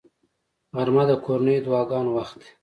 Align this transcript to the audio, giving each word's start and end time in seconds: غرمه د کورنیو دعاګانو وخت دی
غرمه 0.75 1.03
د 1.09 1.11
کورنیو 1.25 1.63
دعاګانو 1.65 2.11
وخت 2.17 2.35
دی 2.41 2.49